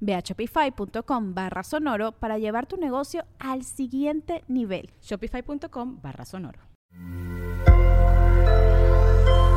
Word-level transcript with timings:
Ve 0.00 0.14
a 0.14 0.20
shopify.com 0.20 1.34
barra 1.34 1.62
sonoro 1.62 2.12
para 2.12 2.38
llevar 2.38 2.66
tu 2.66 2.76
negocio 2.76 3.24
al 3.38 3.64
siguiente 3.64 4.44
nivel. 4.48 4.90
Shopify.com 5.02 6.00
barra 6.02 6.24
sonoro. 6.24 6.60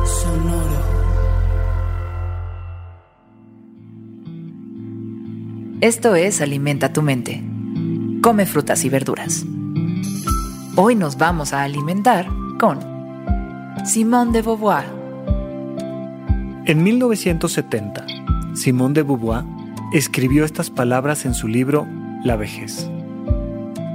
Sonoro. 0.04 1.02
Esto 5.80 6.14
es 6.14 6.40
Alimenta 6.40 6.92
tu 6.92 7.02
mente. 7.02 7.42
Come 8.22 8.46
frutas 8.46 8.84
y 8.84 8.88
verduras. 8.88 9.44
Hoy 10.76 10.94
nos 10.94 11.18
vamos 11.18 11.52
a 11.52 11.64
alimentar 11.64 12.28
con 12.60 12.78
Simone 13.84 14.30
de 14.30 14.42
Beauvoir. 14.42 14.84
En 16.66 16.82
1970, 16.84 18.06
Simone 18.54 18.94
de 18.94 19.02
Beauvoir 19.02 19.44
escribió 19.92 20.44
estas 20.44 20.70
palabras 20.70 21.26
en 21.26 21.34
su 21.34 21.48
libro 21.48 21.86
La 22.24 22.36
vejez. 22.36 22.90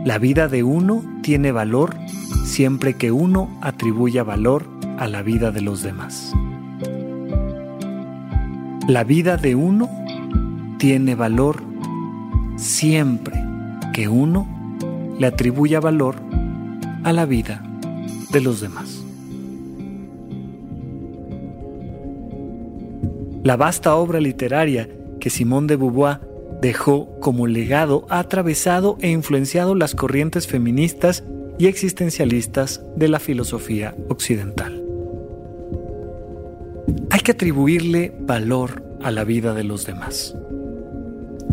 La 0.05 0.19
vida 0.19 0.47
de 0.47 0.63
uno 0.63 1.03
tiene 1.23 1.51
valor 1.51 1.95
siempre 2.45 2.93
que 2.93 3.11
uno 3.11 3.49
atribuya 3.61 4.23
valor 4.23 4.65
a 4.99 5.07
la 5.07 5.23
vida 5.23 5.51
de 5.51 5.61
los 5.61 5.81
demás. 5.81 6.33
La 8.87 9.03
vida 9.03 9.37
de 9.37 9.55
uno 9.55 9.89
tiene 10.77 11.15
valor 11.15 11.63
siempre 12.57 13.43
que 13.91 14.07
uno 14.07 14.47
le 15.19 15.25
atribuya 15.25 15.79
valor 15.79 16.15
a 17.03 17.11
la 17.11 17.25
vida 17.25 17.63
de 18.31 18.41
los 18.41 18.61
demás. 18.61 19.03
La 23.43 23.55
vasta 23.55 23.95
obra 23.95 24.19
literaria 24.19 24.87
que 25.27 25.31
Simone 25.31 25.67
de 25.67 25.75
Beauvoir 25.75 26.21
dejó 26.61 27.19
como 27.19 27.47
legado 27.47 28.05
ha 28.07 28.19
atravesado 28.19 28.97
e 29.01 29.09
influenciado 29.09 29.75
las 29.75 29.93
corrientes 29.93 30.47
feministas 30.47 31.25
y 31.59 31.67
existencialistas 31.67 32.81
de 32.95 33.09
la 33.09 33.19
filosofía 33.19 33.93
occidental. 34.07 34.81
Hay 37.09 37.19
que 37.19 37.33
atribuirle 37.33 38.15
valor 38.21 38.85
a 39.03 39.11
la 39.11 39.25
vida 39.25 39.53
de 39.53 39.65
los 39.65 39.85
demás. 39.85 40.33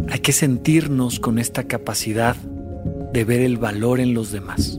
Hay 0.08 0.20
que 0.20 0.30
sentirnos 0.30 1.18
con 1.18 1.40
esta 1.40 1.64
capacidad 1.64 2.36
de 3.12 3.24
ver 3.24 3.40
el 3.40 3.56
valor 3.56 3.98
en 3.98 4.14
los 4.14 4.30
demás. 4.30 4.78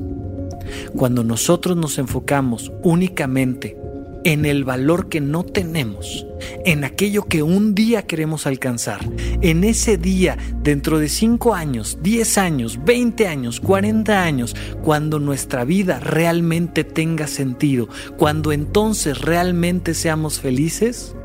Cuando 0.96 1.26
nosotros 1.26 1.76
nos 1.76 1.98
enfocamos 1.98 2.72
únicamente 2.82 3.78
en 4.26 4.44
el 4.46 4.64
valor 4.64 5.08
que 5.08 5.22
no 5.22 5.44
tenemos, 5.44 6.26
en 6.66 6.84
aquello 6.84 7.26
que 7.26 7.44
un 7.44 7.76
día 7.76 8.08
queremos 8.08 8.48
alcanzar, 8.48 9.00
en 9.42 9.64
ese 9.64 9.98
día, 9.98 10.36
dentro 10.64 10.98
de 10.98 11.10
5 11.10 11.54
años, 11.54 12.00
10 12.02 12.38
años, 12.40 12.80
20 12.84 13.28
años, 13.28 13.60
40 13.62 14.24
años, 14.24 14.56
cuando 14.82 15.20
nuestra 15.20 15.64
vida 15.64 16.00
realmente 16.00 16.84
tenga 16.84 17.28
sentido, 17.28 17.88
cuando 18.18 18.52
entonces 18.52 19.22
realmente 19.22 19.94
seamos 19.94 20.40
felices, 20.40 21.16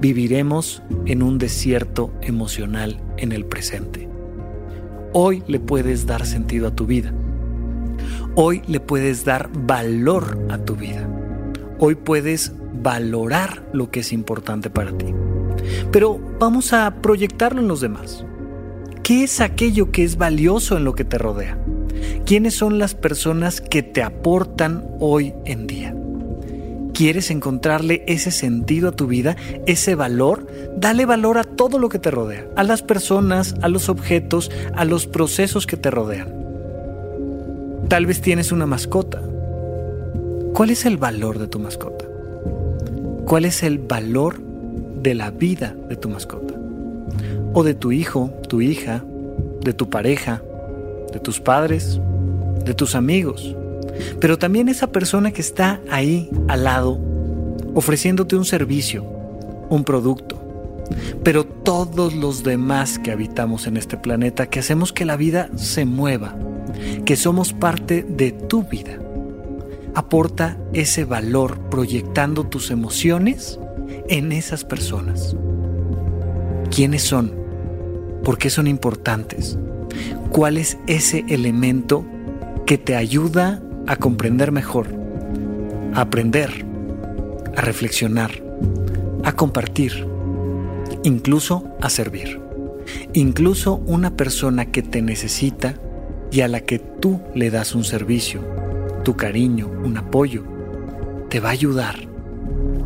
viviremos 0.00 0.84
en 1.06 1.24
un 1.24 1.36
desierto 1.36 2.12
emocional 2.22 3.00
en 3.16 3.32
el 3.32 3.44
presente. 3.44 4.08
Hoy 5.12 5.42
le 5.48 5.58
puedes 5.58 6.06
dar 6.06 6.24
sentido 6.24 6.68
a 6.68 6.76
tu 6.76 6.86
vida. 6.86 7.12
Hoy 8.36 8.62
le 8.68 8.78
puedes 8.78 9.24
dar 9.24 9.50
valor 9.52 10.46
a 10.48 10.58
tu 10.58 10.76
vida. 10.76 11.19
Hoy 11.82 11.94
puedes 11.94 12.52
valorar 12.82 13.62
lo 13.72 13.90
que 13.90 14.00
es 14.00 14.12
importante 14.12 14.68
para 14.68 14.92
ti. 14.92 15.06
Pero 15.90 16.20
vamos 16.38 16.74
a 16.74 17.00
proyectarlo 17.00 17.62
en 17.62 17.68
los 17.68 17.80
demás. 17.80 18.26
¿Qué 19.02 19.24
es 19.24 19.40
aquello 19.40 19.90
que 19.90 20.04
es 20.04 20.18
valioso 20.18 20.76
en 20.76 20.84
lo 20.84 20.94
que 20.94 21.06
te 21.06 21.16
rodea? 21.16 21.58
¿Quiénes 22.26 22.54
son 22.54 22.78
las 22.78 22.94
personas 22.94 23.62
que 23.62 23.82
te 23.82 24.02
aportan 24.02 24.84
hoy 24.98 25.32
en 25.46 25.66
día? 25.66 25.94
¿Quieres 26.92 27.30
encontrarle 27.30 28.04
ese 28.06 28.30
sentido 28.30 28.90
a 28.90 28.92
tu 28.92 29.06
vida, 29.06 29.36
ese 29.66 29.94
valor? 29.94 30.46
Dale 30.76 31.06
valor 31.06 31.38
a 31.38 31.44
todo 31.44 31.78
lo 31.78 31.88
que 31.88 31.98
te 31.98 32.10
rodea, 32.10 32.46
a 32.56 32.62
las 32.62 32.82
personas, 32.82 33.54
a 33.62 33.68
los 33.68 33.88
objetos, 33.88 34.50
a 34.74 34.84
los 34.84 35.06
procesos 35.06 35.66
que 35.66 35.78
te 35.78 35.90
rodean. 35.90 36.28
Tal 37.88 38.04
vez 38.04 38.20
tienes 38.20 38.52
una 38.52 38.66
mascota 38.66 39.22
¿Cuál 40.54 40.70
es 40.70 40.84
el 40.84 40.96
valor 40.96 41.38
de 41.38 41.46
tu 41.46 41.58
mascota? 41.58 42.04
¿Cuál 43.24 43.44
es 43.44 43.62
el 43.62 43.78
valor 43.78 44.40
de 45.00 45.14
la 45.14 45.30
vida 45.30 45.74
de 45.88 45.96
tu 45.96 46.08
mascota? 46.10 46.54
O 47.54 47.62
de 47.62 47.74
tu 47.74 47.92
hijo, 47.92 48.30
tu 48.48 48.60
hija, 48.60 49.02
de 49.62 49.72
tu 49.72 49.88
pareja, 49.88 50.42
de 51.12 51.20
tus 51.20 51.40
padres, 51.40 52.00
de 52.64 52.74
tus 52.74 52.94
amigos. 52.94 53.56
Pero 54.20 54.38
también 54.38 54.68
esa 54.68 54.88
persona 54.88 55.30
que 55.30 55.40
está 55.40 55.80
ahí 55.88 56.28
al 56.48 56.64
lado, 56.64 56.98
ofreciéndote 57.74 58.36
un 58.36 58.44
servicio, 58.44 59.04
un 59.70 59.84
producto. 59.84 60.36
Pero 61.22 61.44
todos 61.44 62.14
los 62.14 62.42
demás 62.42 62.98
que 62.98 63.12
habitamos 63.12 63.66
en 63.66 63.76
este 63.76 63.96
planeta, 63.96 64.46
que 64.46 64.58
hacemos 64.58 64.92
que 64.92 65.04
la 65.04 65.16
vida 65.16 65.48
se 65.54 65.84
mueva, 65.84 66.34
que 67.06 67.16
somos 67.16 67.52
parte 67.52 68.02
de 68.02 68.32
tu 68.32 68.64
vida 68.64 68.98
aporta 69.94 70.56
ese 70.72 71.04
valor 71.04 71.58
proyectando 71.70 72.44
tus 72.44 72.70
emociones 72.70 73.58
en 74.08 74.32
esas 74.32 74.64
personas. 74.64 75.36
¿Quiénes 76.70 77.02
son? 77.02 77.32
¿Por 78.24 78.38
qué 78.38 78.50
son 78.50 78.66
importantes? 78.66 79.58
¿Cuál 80.30 80.58
es 80.58 80.78
ese 80.86 81.24
elemento 81.28 82.04
que 82.66 82.78
te 82.78 82.94
ayuda 82.94 83.62
a 83.86 83.96
comprender 83.96 84.52
mejor, 84.52 84.88
a 85.94 86.02
aprender, 86.02 86.64
a 87.56 87.60
reflexionar, 87.60 88.30
a 89.24 89.32
compartir, 89.32 90.06
incluso 91.02 91.64
a 91.80 91.90
servir? 91.90 92.40
Incluso 93.12 93.76
una 93.86 94.16
persona 94.16 94.66
que 94.66 94.82
te 94.82 95.02
necesita 95.02 95.74
y 96.30 96.42
a 96.42 96.48
la 96.48 96.60
que 96.60 96.78
tú 96.78 97.20
le 97.34 97.50
das 97.50 97.74
un 97.74 97.82
servicio 97.82 98.40
tu 99.02 99.16
cariño, 99.16 99.68
un 99.68 99.96
apoyo, 99.96 100.44
te 101.28 101.40
va 101.40 101.50
a 101.50 101.52
ayudar 101.52 101.96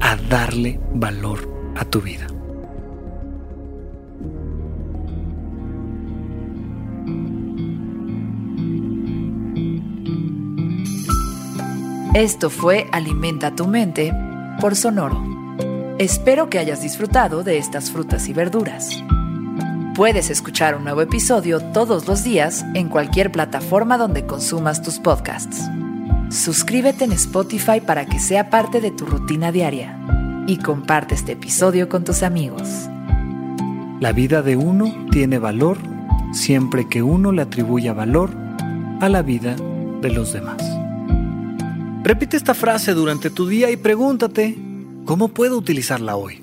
a 0.01 0.17
darle 0.17 0.81
valor 0.93 1.49
a 1.77 1.85
tu 1.85 2.01
vida. 2.01 2.27
Esto 12.15 12.49
fue 12.49 12.87
Alimenta 12.93 13.57
tu 13.57 13.67
mente 13.67 14.15
por 14.61 14.77
Sonoro. 14.77 15.21
Espero 15.99 16.49
que 16.49 16.61
hayas 16.61 16.81
disfrutado 16.81 17.43
de 17.43 17.59
estas 17.59 17.91
frutas 17.91 18.29
y 18.29 18.33
verduras. 18.33 19.03
Puedes 19.97 20.31
escuchar 20.31 20.77
un 20.77 20.85
nuevo 20.85 21.03
episodio 21.03 21.61
todos 21.73 22.07
los 22.07 22.23
días 22.23 22.65
en 22.75 22.89
cualquier 22.89 23.33
plataforma 23.33 23.99
donde 23.99 24.27
consumas 24.27 24.83
tus 24.83 25.01
podcasts. 25.01 25.69
Suscríbete 26.35 27.05
en 27.05 27.13
Spotify 27.13 27.81
para 27.81 28.07
que 28.07 28.19
sea 28.19 28.51
parte 28.51 28.81
de 28.81 28.91
tu 28.91 29.07
rutina 29.07 29.53
diaria 29.53 29.97
y 30.49 30.57
comparte 30.57 31.15
este 31.15 31.33
episodio 31.33 31.89
con 31.89 32.03
tus 32.03 32.25
amigos. 32.25 32.89
La 34.01 34.11
vida 34.11 34.43
de 34.43 34.57
uno 34.57 34.93
tiene 35.13 35.39
valor 35.39 35.79
siempre 36.33 36.89
que 36.89 37.05
uno 37.05 37.31
le 37.31 37.43
atribuya 37.43 37.93
valor 37.93 38.31
a 39.01 39.09
la 39.09 39.23
vida 39.23 39.55
de 40.03 40.11
los 40.11 40.33
demás. 40.33 40.61
Repite 42.03 42.37
esta 42.37 42.55
frase 42.55 42.95
durante 42.95 43.31
tu 43.31 43.47
día 43.47 43.71
y 43.71 43.77
pregúntate, 43.77 44.59
¿cómo 45.05 45.29
puedo 45.29 45.57
utilizarla 45.57 46.17
hoy? 46.17 46.43